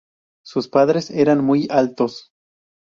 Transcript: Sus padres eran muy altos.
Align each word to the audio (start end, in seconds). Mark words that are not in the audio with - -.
Sus 0.43 0.67
padres 0.67 1.11
eran 1.11 1.43
muy 1.45 1.67
altos. 1.69 2.31